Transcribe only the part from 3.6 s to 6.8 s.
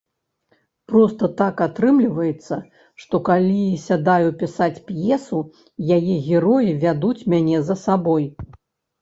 сядаю пісаць п'есу, яе героі